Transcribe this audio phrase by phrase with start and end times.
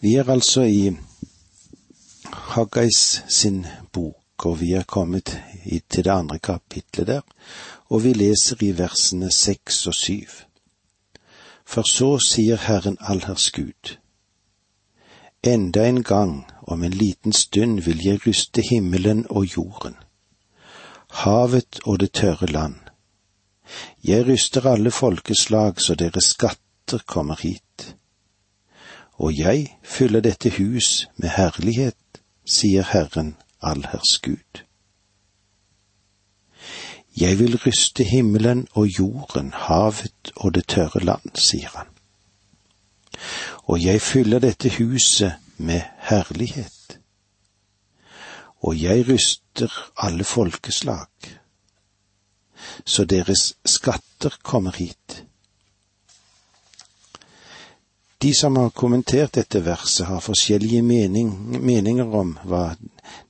[0.00, 0.96] Vi er altså i
[2.32, 5.32] Haggais sin bok, og vi er kommet
[5.90, 7.20] til det andre kapitlet der,
[7.90, 10.28] og vi leser i versene seks og syv.
[11.66, 13.98] For så sier Herren allherrs Gud.
[15.42, 19.96] Enda en gang, om en liten stund, vil jeg ryste himmelen og jorden,
[21.10, 22.78] havet og det tørre land.
[24.04, 27.97] Jeg ryster alle folkeslag så deres skatter kommer hit
[29.18, 34.62] og jeg fyller dette hus med herlighet, sier Herren allherrs Gud.
[37.18, 41.90] Jeg vil ryste himmelen og jorden, havet og det tørre land, sier han.
[43.66, 47.00] Og jeg fyller dette huset med herlighet.
[48.62, 51.10] Og jeg ryster alle folkeslag,
[52.86, 55.24] så deres skatter kommer hit
[58.22, 61.30] de som har kommentert dette verset, har forskjellige mening,
[61.64, 62.74] meninger om hva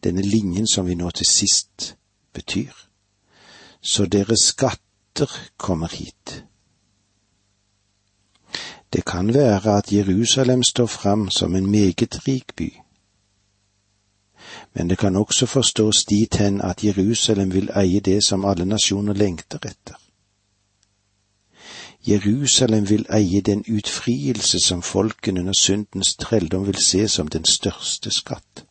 [0.05, 1.95] denne linjen som vi nå til sist
[2.33, 2.73] betyr.
[3.81, 6.45] Så deres skatter kommer hit.
[8.93, 12.73] Det kan være at Jerusalem står fram som en meget rik by.
[14.75, 19.13] Men det kan også forstås dit hen at Jerusalem vil eie det som alle nasjoner
[19.13, 20.08] lengter etter.
[22.07, 28.11] Jerusalem vil eie den utfrielse som folkene under syndens trelldom vil se som den største
[28.11, 28.65] skatt.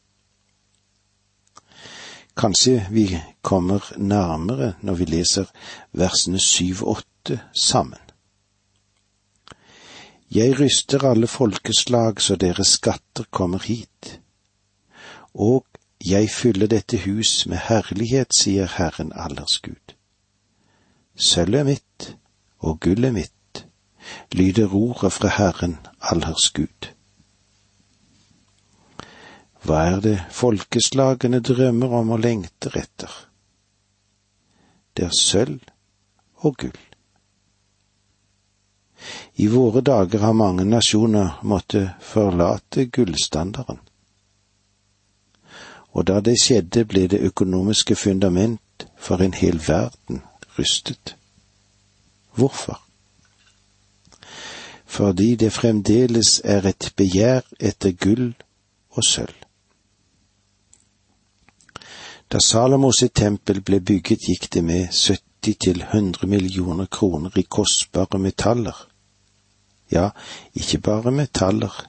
[2.37, 5.45] Kanskje vi kommer nærmere når vi leser
[5.91, 7.99] versene syv og åtte sammen.
[10.31, 14.19] Jeg ryster alle folkeslag så deres skatter kommer hit,
[15.33, 15.65] og
[16.05, 19.95] jeg fyller dette hus med herlighet, sier Herren allers Gud.
[21.15, 22.17] Sølvet mitt
[22.67, 23.63] og gullet mitt,
[24.31, 25.77] lyder ordet fra Herren
[26.11, 26.91] allers Gud.
[29.67, 33.11] Hva er det folkeslagene drømmer om og lengter etter?
[34.95, 35.59] Det er sølv
[36.45, 36.79] og gull.
[39.35, 43.79] I våre dager har mange nasjoner måttet forlate gullstandarden.
[45.93, 50.23] Og da det skjedde, ble det økonomiske fundament for en hel verden
[50.57, 51.15] rystet.
[52.37, 52.81] Hvorfor?
[54.85, 58.29] Fordi det fremdeles er et begjær etter gull
[58.89, 59.35] og sølv.
[62.31, 67.45] Da Salomos sitt tempel ble bygget, gikk det med 70 til 100 millioner kroner i
[67.49, 68.87] kostbare metaller.
[69.91, 70.09] Ja,
[70.53, 71.87] ikke bare metaller,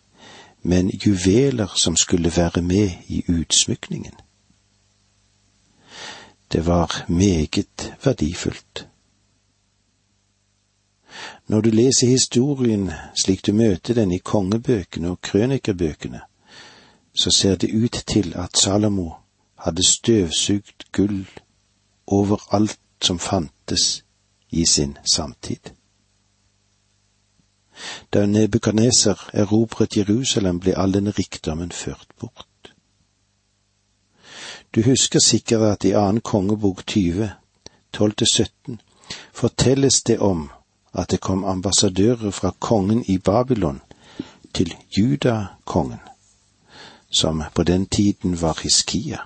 [0.62, 4.14] men juveler som skulle være med i utsmykningen.
[6.52, 8.88] Det var meget verdifullt.
[11.48, 16.20] Når du leser historien slik du møter den i kongebøkene og krønikerbøkene,
[17.14, 19.10] så ser det ut til at Salomo
[19.58, 21.24] hadde støvsugd gull
[22.06, 24.04] over alt som fantes
[24.50, 25.72] i sin samtid.
[28.12, 32.74] Da Nebukadneser erobret Jerusalem, ble all den rikdommen ført bort.
[34.74, 37.30] Du husker sikkert at i annen kongebok 20,
[37.96, 38.76] 12-17,
[39.32, 40.50] fortelles det om
[40.92, 43.80] at det kom ambassadører fra kongen i Babylon
[44.54, 46.00] til judakongen,
[47.10, 49.18] som på den tiden var Hiskia,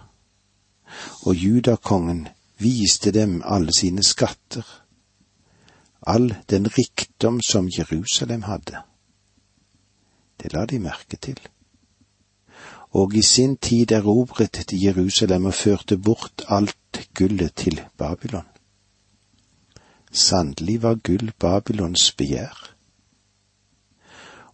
[1.23, 2.29] og judakongen
[2.59, 4.63] viste dem alle sine skatter,
[6.07, 8.83] all den rikdom som Jerusalem hadde.
[10.43, 11.39] Det la de merke til.
[12.93, 18.52] Og i sin tid erobret de Jerusalem og førte bort alt gullet til Babylon.
[20.13, 22.75] Sannelig var gull Babylons begjær.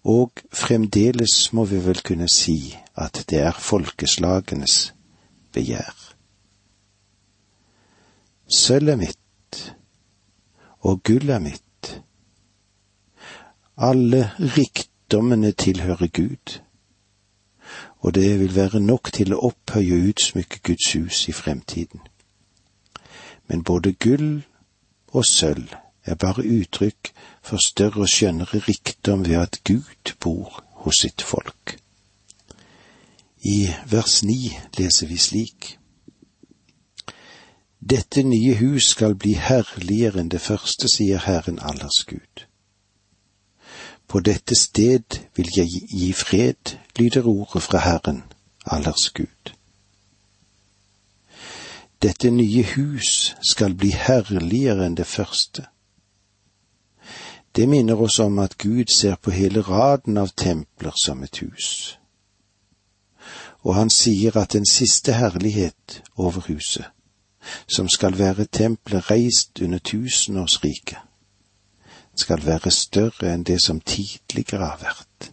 [0.05, 4.95] Og fremdeles må vi vel kunne si at det er folkeslagenes
[5.53, 5.97] begjær.
[8.49, 9.75] Sølv er mitt,
[10.81, 11.91] og gull er mitt.
[13.77, 16.61] Alle rikdommene tilhører Gud,
[17.99, 22.01] og det vil være nok til å opphøye og utsmykke Guds hus i fremtiden.
[23.49, 24.47] Men både gull
[25.13, 25.75] og sølv
[26.05, 27.13] er bare uttrykk
[27.43, 31.79] for større og skjønnere rikdom ved at Gud bor hos sitt folk.
[33.43, 35.79] I vers ni leser vi slik.
[37.81, 42.45] Dette nye hus skal bli herligere enn det første, sier Herren allers Gud.
[44.09, 48.25] På dette sted vil jeg gi fred, lyder ordet fra Herren
[48.67, 49.58] allers Gud.
[52.03, 55.67] Dette nye hus skal bli herligere enn det første.
[57.57, 61.99] Det minner oss om at Gud ser på hele raden av templer som et hus.
[63.65, 66.87] og han sier at den siste herlighet over huset,
[67.67, 70.99] som skal være tempelet reist under tusenårsriket,
[72.15, 75.33] skal være større enn det som tidligere har vært.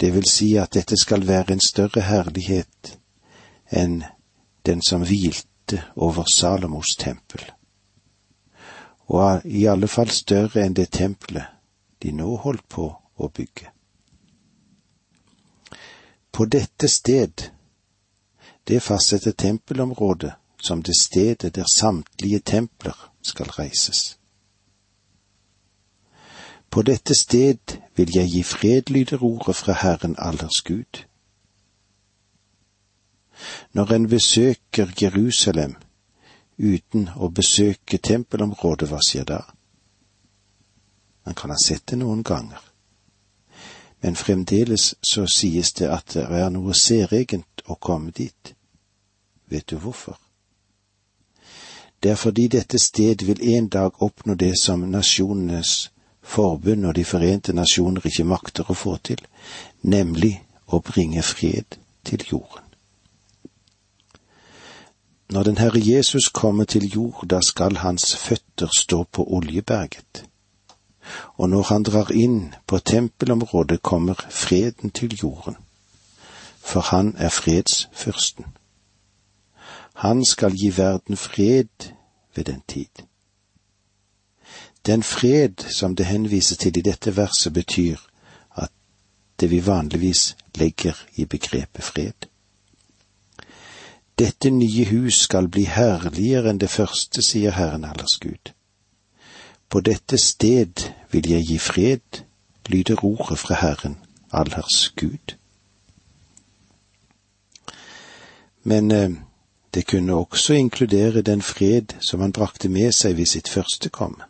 [0.00, 2.96] Det vil si at dette skal være en større herlighet
[3.70, 4.02] enn
[4.66, 7.44] den som hvilte over Salomos tempel,
[9.06, 11.46] og i alle fall større enn det tempelet
[12.02, 12.86] de nå holdt på
[13.16, 13.70] å bygge.
[16.30, 17.50] På dette sted,
[18.64, 24.16] det fastsetter tempelområdet som det stedet der samtlige templer skal reises.
[26.70, 31.04] På dette sted vil jeg gi fred, lyder ordet fra Herren allers Gud.
[33.72, 35.76] Når en besøker Jerusalem
[36.58, 39.40] uten å besøke tempelområdet, hva skjer da?
[41.26, 42.60] Man kan ha sett det noen ganger,
[44.00, 48.54] men fremdeles så sies det at det er noe særegent å komme dit.
[49.50, 50.16] Vet du hvorfor?
[52.00, 55.90] Det er fordi dette sted vil en dag oppnå det som nasjonenes
[56.22, 59.20] forbund og De forente nasjoner ikke makter å få til,
[59.82, 62.69] nemlig å bringe fred til jorden.
[65.30, 70.24] Når den Herre Jesus kommer til jord, da skal hans føtter stå på Oljeberget.
[71.34, 75.56] Og når han drar inn på tempelområdet, kommer freden til jorden,
[76.58, 78.44] for han er fredsfyrsten.
[79.94, 81.92] Han skal gi verden fred
[82.34, 83.06] ved den tid.
[84.86, 87.96] Den fred som det henvises til i dette verset, betyr
[88.56, 88.70] at
[89.40, 92.29] det vi vanligvis legger i begrepet fred.
[94.20, 98.52] Dette nye hus skal bli herligere enn det første, sier Herren allers Gud.
[99.72, 102.22] På dette sted vil jeg gi fred,
[102.68, 103.96] lyder ordet fra Herren
[104.30, 105.36] allers Gud.
[108.62, 109.10] Men eh,
[109.74, 114.28] det kunne også inkludere den fred som han brakte med seg ved sitt første komme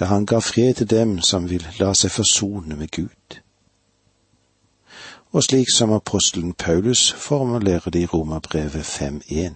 [0.00, 3.40] da han ga fred til dem som vil la seg forsone med Gud.
[5.32, 9.54] Og slik som apostelen Paulus formulerer det i Romerbrevet 5.1.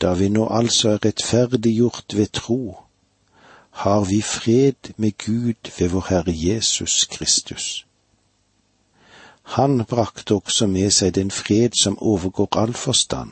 [0.00, 2.76] Da vi nå altså er rettferdiggjort ved tro,
[3.70, 7.86] har vi fred med Gud ved vår Herre Jesus Kristus.
[9.42, 13.30] Han brakte også med seg den fred som overgår all forstand,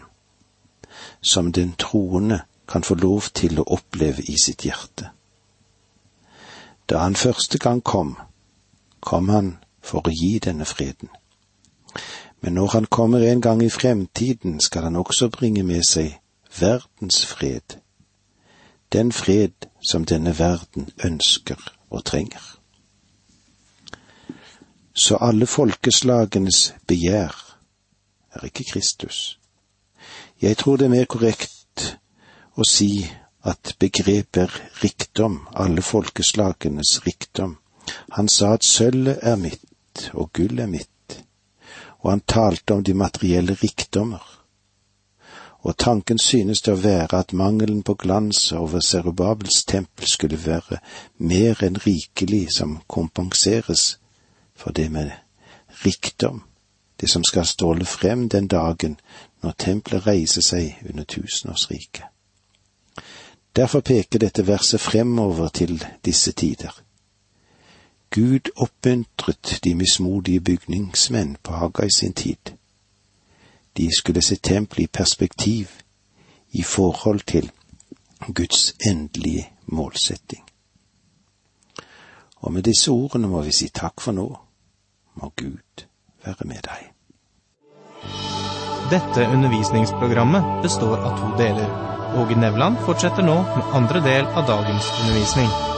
[1.20, 5.10] som den troende kan få lov til å oppleve i sitt hjerte.
[6.88, 8.16] Da han første gang kom,
[9.00, 9.56] kom han
[9.86, 11.08] for å gi denne freden.
[12.40, 16.18] Men når han kommer en gang i fremtiden, skal han også bringe med seg
[16.60, 17.78] verdens fred,
[18.92, 21.58] den fred som denne verden ønsker
[21.90, 22.42] og trenger.
[24.96, 27.34] Så alle folkeslagenes begjær
[28.32, 29.38] er ikke Kristus.
[30.40, 31.96] Jeg tror det er mer korrekt
[32.56, 33.06] å si
[33.44, 37.58] at begrepet er rikdom, alle folkeslagenes rikdom.
[38.16, 39.62] Han sa at sølvet er mitt
[40.12, 41.18] og gull er mitt,
[42.02, 44.22] og han talte om de materielle rikdommer.
[45.66, 50.78] Og tanken synes det å være at mangelen på glans over Serubabels tempel skulle være
[51.18, 53.96] mer enn rikelig som kompenseres
[54.54, 55.10] for det med
[55.84, 56.44] rikdom,
[57.00, 59.00] det som skal stråle frem den dagen
[59.42, 62.04] når tempelet reiser seg under tusenårsriket.
[63.56, 66.85] Derfor peker dette verset fremover til disse tider.
[68.16, 72.52] Gud oppmuntret de mismodige bygningsmenn på Haga i sin tid.
[73.76, 75.68] De skulle se tempelet i perspektiv,
[76.50, 77.50] i forhold til
[78.34, 80.44] Guds endelige målsetting.
[82.36, 84.26] Og med disse ordene må vi si takk for nå.
[85.14, 85.86] Må Gud
[86.24, 86.88] være med deg.
[88.90, 91.68] Dette undervisningsprogrammet består av to deler.
[92.16, 95.75] Åge Nevland fortsetter nå med andre del av dagens undervisning.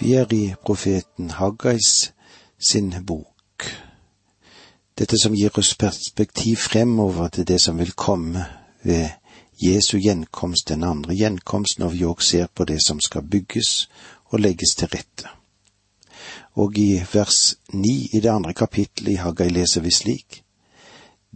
[0.00, 2.12] Vi er i profeten Haggais
[2.58, 3.64] sin bok.
[4.98, 8.46] Dette som gir oss perspektiv fremover til det som vil komme
[8.82, 9.10] ved
[9.60, 13.90] Jesu gjenkomst, den andre gjenkomst, når vi òg ser på det som skal bygges
[14.32, 15.28] og legges til rette.
[16.56, 20.44] Og i vers ni i det andre kapittelet i Haggai leser vi slik:"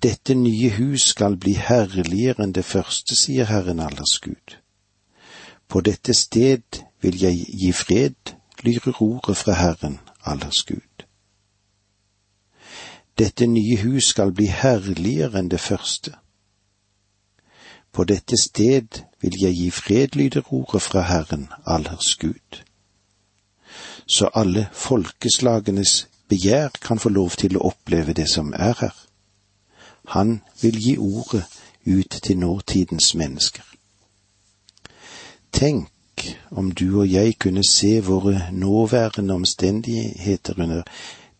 [0.02, 4.56] Dette nye hus skal bli herligere enn det første, sier Herren allers Gud.
[5.68, 11.04] På dette sted vil jeg gi fred, lyrer ordet fra Herren allers Gud.
[13.18, 16.14] Dette nye hus skal bli herligere enn det første.
[17.92, 22.64] På dette sted vil jeg gi fred, lyder ordet fra Herren allers Gud.
[24.06, 28.96] så alle folkeslagenes begjær kan få lov til å oppleve det som er her.
[30.12, 31.44] Han vil gi ordet
[31.86, 33.64] ut til nåtidens mennesker.
[35.52, 35.88] Tenk
[36.50, 40.82] om du og jeg kunne se våre nåværende omstendigheter under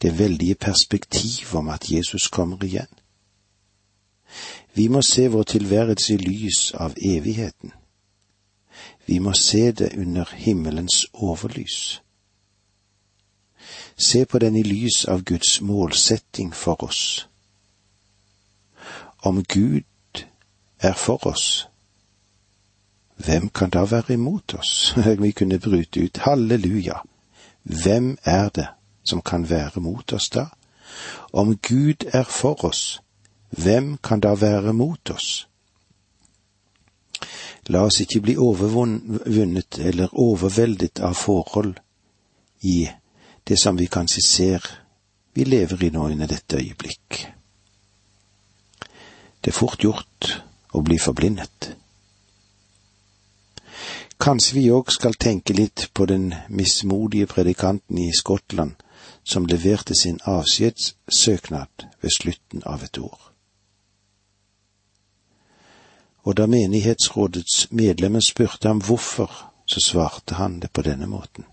[0.02, 2.87] det veldige perspektiv om at Jesus kommer igjen.
[4.75, 7.73] Vi må se vår tilværelse i lys av evigheten.
[9.07, 12.02] Vi må se det under himmelens overlys.
[13.97, 17.28] Se på den i lys av Guds målsetting for oss.
[19.23, 19.83] Om Gud
[20.81, 21.69] er for oss,
[23.16, 24.94] hvem kan da være imot oss?
[25.23, 27.00] Vi kunne brute ut halleluja.
[27.62, 28.66] Hvem er det
[29.04, 30.47] som kan være mot oss da?
[31.33, 33.00] Om Gud er for oss,
[33.50, 35.49] hvem kan da være mot oss?
[37.66, 41.78] La oss ikke bli overvunnet eller overveldet av forhold
[42.61, 42.88] i
[43.49, 44.66] det som vi kanskje ser
[45.35, 47.25] vi lever i nå under dette øyeblikk.
[49.40, 50.28] Det er fort gjort
[50.73, 51.73] å bli forblindet.
[54.21, 58.80] Kanskje vi òg skal tenke litt på den mismodige predikanten i Skottland
[59.25, 63.35] som leverte sin avskjedssøknad ved slutten av et år
[66.25, 71.44] og da menighetsrådets medlemmer spurte ham hvorfor, så svarte han det på denne måten.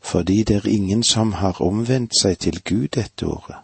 [0.00, 3.56] Fordi det er ingen som har omvendt seg til Gud dette året,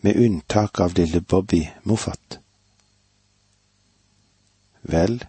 [0.00, 2.38] med unntak av lille Bobby Moffat.
[4.82, 5.24] Vel,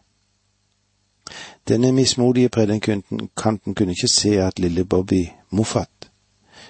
[1.68, 6.12] denne mismodige predikanten kunne ikke se at lille Bobby Moffat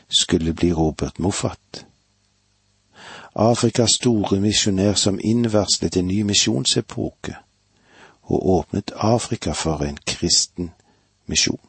[0.09, 1.85] skulle bli Robert Moffat
[3.35, 7.35] Afrikas store misjonær som innvarslet en ny misjonsepoke
[8.23, 10.71] og åpnet Afrika for en kristen
[11.25, 11.59] misjon.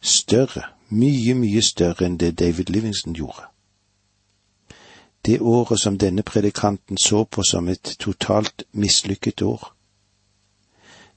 [0.00, 3.46] Større, mye, mye større enn det David Livingston gjorde.
[5.26, 9.74] Det året som denne predikanten så på som et totalt mislykket år,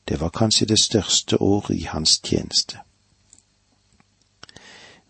[0.07, 2.79] det var kanskje det største året i hans tjeneste.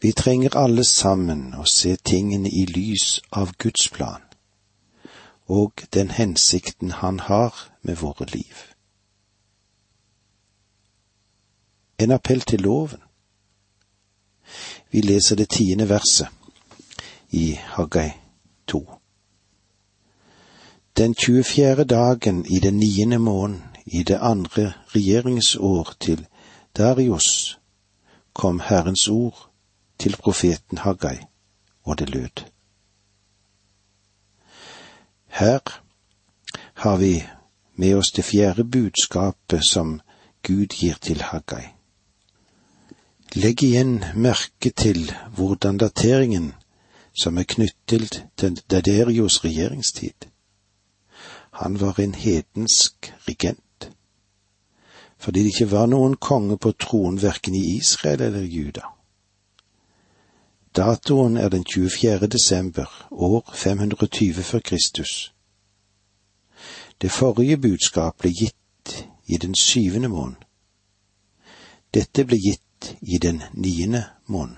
[0.02, 4.22] Vi trenger alle sammen å se tingene i lys av Guds plan
[5.52, 8.56] og den hensikten Han har med våre liv.
[11.98, 13.00] En appell til loven.
[14.92, 16.28] Vi leser det tiende verset
[17.30, 18.12] i Haggai
[18.68, 18.86] 2.
[20.98, 21.84] Den 24.
[21.84, 26.28] dagen i den niende måneden i det andre regjeringsår til
[26.78, 27.60] Darius
[28.34, 29.50] kom Herrens ord
[30.00, 31.18] til profeten Haggai,
[31.84, 32.46] og det lød.
[35.28, 35.60] Her
[36.74, 37.24] har vi
[37.76, 40.02] med oss det fjerde budskapet som
[40.44, 41.68] Gud gir til Haggai.
[43.36, 46.54] Legg igjen merke til hvordan dateringen
[47.14, 50.28] som er knyttet til Daderios regjeringstid.
[51.52, 53.64] Han var en hedensk regent,
[55.22, 58.88] fordi det ikke var noen konge på tronen verken i Israel eller Juda.
[60.76, 62.28] Datoen er den 24.
[62.28, 65.34] desember, år 520 før Kristus.
[67.02, 70.42] Det forrige budskap ble gitt i den syvende måned.
[71.94, 74.58] Dette ble gitt i den niende måned.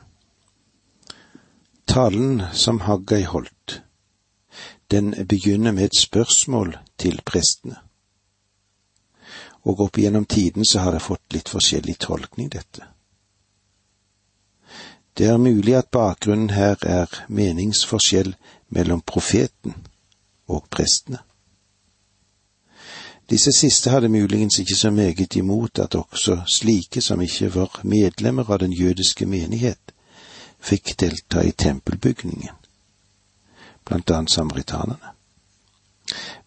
[1.88, 3.82] Talen som Haggai holdt,
[4.92, 7.76] den begynner med et spørsmål til prestene.
[9.64, 12.88] Og opp igjennom tiden så har det fått litt forskjellig tolkning, dette.
[15.14, 18.34] Det er mulig at bakgrunnen her er meningsforskjell
[18.74, 19.76] mellom profeten
[20.50, 21.22] og prestene.
[23.30, 28.52] Disse siste hadde muligens ikke så meget imot at også slike som ikke var medlemmer
[28.52, 29.94] av den jødiske menighet,
[30.60, 32.56] fikk delta i tempelbygningen,
[33.86, 35.14] blant annet samaritanerne,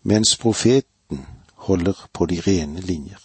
[0.02, 0.95] mens profeten
[1.66, 3.23] holder på de rene linjer,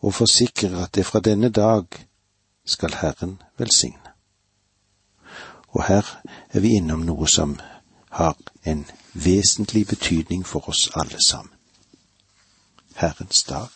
[0.00, 1.86] og forsikrer at det fra denne dag
[2.64, 4.12] skal Herren velsigne.
[5.68, 6.04] Og her
[6.50, 7.58] er vi innom noe som
[8.16, 11.52] har en vesentlig betydning for oss alle sammen.
[12.96, 13.68] Herrens dag.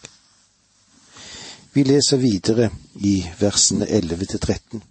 [1.72, 4.82] Vi leser videre i versene 11 til 13.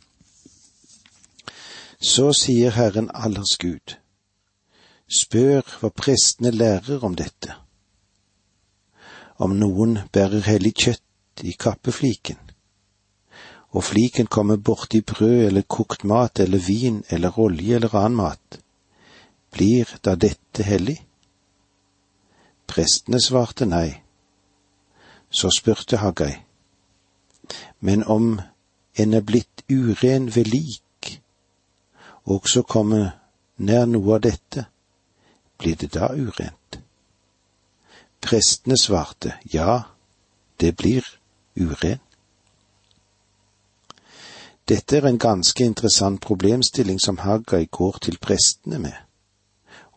[1.99, 3.97] Så sier Herren allers Gud,
[5.09, 7.57] spør hva prestene lærer om dette.
[9.39, 12.39] Om noen bærer hellig kjøtt i kappefliken,
[13.71, 18.59] og fliken kommer borti brød eller kokt mat eller vin eller olje eller annen mat,
[19.55, 20.97] blir da dette hellig?
[22.67, 24.01] Prestene svarte nei.
[25.31, 26.35] Så spurte Haggai,
[27.79, 28.41] Men om
[28.95, 31.21] en er blitt uren ved lik,
[32.25, 33.11] og så kommer
[33.57, 34.65] nær noe av dette,
[35.57, 36.81] blir det da urent?
[38.21, 39.83] Prestene svarte ja,
[40.59, 41.05] det blir
[41.55, 41.99] uren.
[44.69, 48.93] Dette er en ganske interessant problemstilling som Haggai går til prestene med,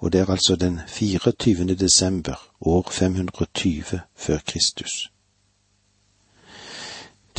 [0.01, 1.75] og det er altså den 24.
[1.75, 5.13] desember år 520 før Kristus.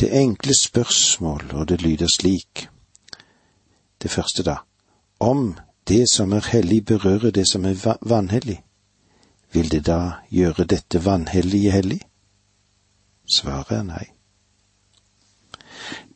[0.00, 2.68] Det enkle spørsmål, og det lyder slik,
[4.02, 4.56] det første da,
[5.20, 8.62] om det som er hellig berører det som er vanhellig,
[9.54, 12.00] vil det da gjøre dette vanhellige hellig?
[13.36, 14.06] Svaret er nei.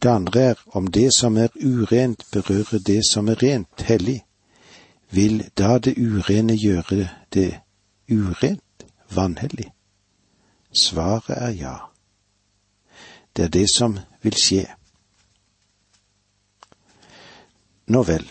[0.03, 4.23] Det andre er om det som er urent berører det som er rent, hellig,
[5.11, 7.61] vil da det urene gjøre det
[8.11, 9.73] urent, vanhellig?
[10.73, 11.77] Svaret er ja.
[13.37, 14.67] Det er det som vil skje.
[17.89, 18.27] Nå vel,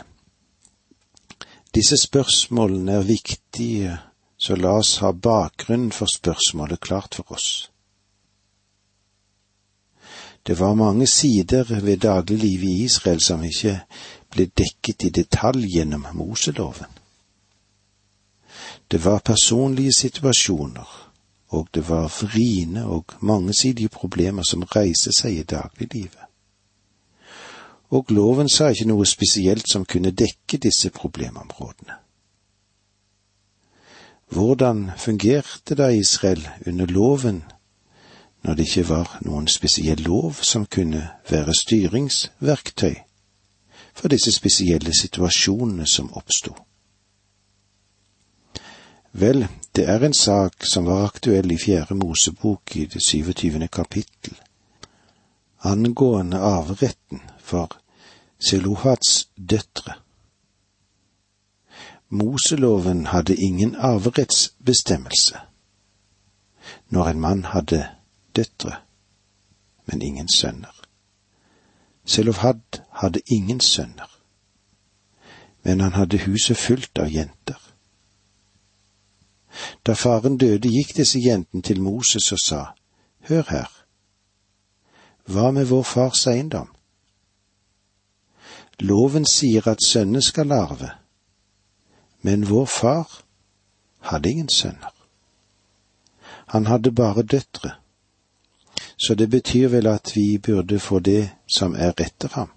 [1.73, 3.97] disse spørsmålene er viktige,
[4.38, 7.72] så la oss ha bakgrunnen for spørsmålet klart for oss.
[10.48, 13.82] Det var mange sider ved dagliglivet i Israel som ikke
[14.32, 16.94] ble dekket i detalj gjennom Moseloven.
[18.91, 21.12] Det var personlige situasjoner,
[21.50, 26.24] og det var vriene og mangesidige problemer som reiser seg i dagliglivet.
[27.89, 32.06] Og loven sa ikke noe spesielt som kunne dekke disse problemområdene.
[34.29, 37.43] Hvordan fungerte da Israel under loven
[38.43, 42.96] når det ikke var noen spesiell lov som kunne være styringsverktøy
[43.98, 46.53] for disse spesielle situasjonene som oppsto.
[49.17, 53.67] Vel, det er en sak som var aktuell i Fjerde Mosebok i det 27.
[53.67, 54.38] kapittel,
[55.60, 57.74] angående arveretten for
[58.39, 59.98] Selohats døtre.
[62.10, 65.39] Moseloven hadde ingen arverettsbestemmelse.
[66.89, 67.89] Når en mann hadde
[68.36, 68.76] døtre,
[69.86, 70.82] men ingen sønner.
[72.06, 74.20] Selovhad hadde ingen sønner,
[75.63, 77.60] men han hadde huset fullt av jenter.
[79.86, 82.62] Da faren døde, gikk disse jentene til Moses og sa,
[83.28, 83.72] Hør her,
[85.28, 86.70] hva med vår fars eiendom?
[88.80, 90.91] Loven sier at sønnene skal arve,
[92.21, 93.21] men vår far
[93.99, 94.93] hadde ingen sønner.
[96.47, 97.71] Han hadde bare døtre
[98.97, 102.49] så det betyr vel at vi burde få det som er etter ham.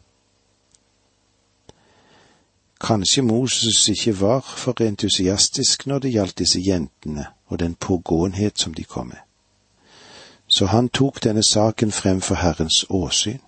[2.80, 8.74] Kanskje Moses ikke var for entusiastisk når det gjaldt disse jentene og den pågåenhet som
[8.74, 9.20] de kom med.
[10.46, 13.40] Så han tok denne saken frem for Herrens åsyn.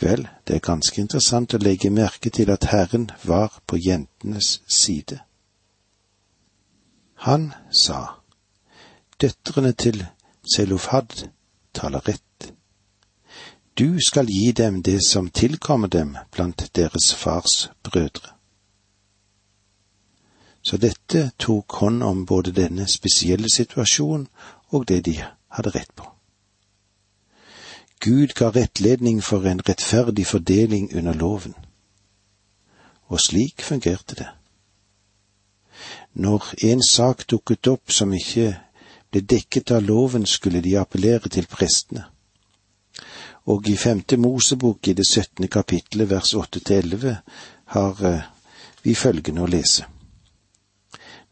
[0.00, 5.20] Vel, det er ganske interessant å legge merke til at Herren var på jentenes side.
[7.26, 8.20] Han sa,
[9.20, 10.04] døtrene til
[10.54, 11.28] Selofad
[11.74, 12.52] taler rett.
[13.78, 18.34] Du skal gi dem det som tilkommer dem blant deres fars brødre.
[20.62, 24.28] Så dette tok hånd om både denne spesielle situasjonen
[24.72, 26.13] og det de hadde rett på.
[28.00, 31.54] Gud ga rettledning for en rettferdig fordeling under loven.
[33.06, 34.28] Og slik fungerte det.
[36.14, 38.54] Når en sak dukket opp som ikke
[39.10, 42.04] ble dekket av loven, skulle de appellere til prestene.
[43.46, 47.16] Og i femte Mosebok i det syttende kapittelet vers åtte til elleve
[47.74, 48.22] har eh,
[48.82, 49.86] vi følgende å lese.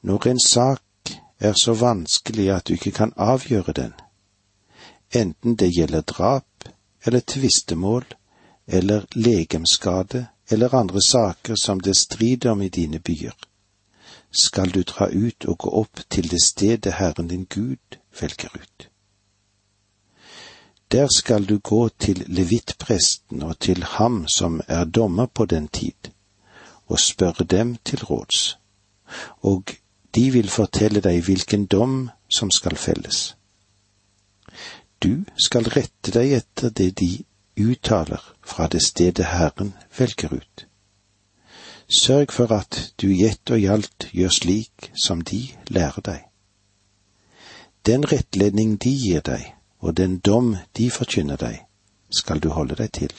[0.02, 3.92] Når en sak er så vanskelig at du ikke kan avgjøre den,
[5.14, 6.51] enten det gjelder drap
[7.04, 8.04] eller tvistemål
[8.66, 13.34] eller legemskade eller andre saker som det strider om i dine byer,
[14.30, 18.88] skal du dra ut og gå opp til det stedet Herren din Gud velger ut.
[20.92, 26.12] Der skal du gå til levittpresten og til ham som er dommer på den tid,
[26.86, 28.58] og spørre dem til råds,
[29.40, 29.72] og
[30.14, 33.36] de vil fortelle deg hvilken dom som skal felles.
[35.02, 37.24] Du skal rette deg etter det de
[37.58, 40.66] uttaler fra det stedet Herren velger ut.
[41.90, 46.22] Sørg for at du i ett og i alt gjør slik som de lærer deg.
[47.86, 49.42] Den rettledning de gir deg,
[49.82, 51.58] og den dom de forkynner deg,
[52.14, 53.12] skal du holde deg til.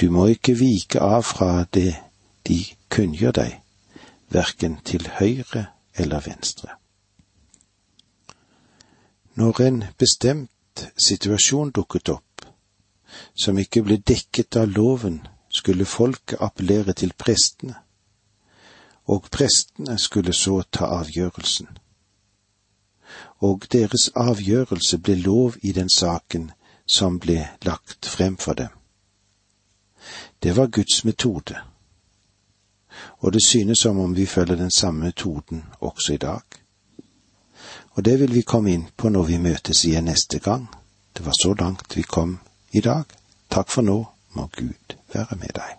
[0.00, 1.92] Du må ikke vike av fra det
[2.48, 3.60] de kunngjør deg,
[4.32, 6.77] verken til høyre eller venstre.
[9.38, 12.46] Når en bestemt situasjon dukket opp,
[13.38, 17.76] som ikke ble dekket av loven, skulle folket appellere til prestene,
[19.06, 21.70] og prestene skulle så ta avgjørelsen.
[23.46, 26.50] Og deres avgjørelse ble lov i den saken
[26.86, 28.74] som ble lagt frem for dem.
[30.42, 31.62] Det var Guds metode,
[33.18, 36.42] og det synes som om vi følger den samme metoden også i dag.
[37.98, 40.68] Og det vil vi komme inn på når vi møtes igjen neste gang.
[41.10, 42.36] Det var så langt vi kom
[42.70, 43.10] i dag.
[43.50, 43.98] Takk for nå,
[44.38, 45.78] må Gud være med deg.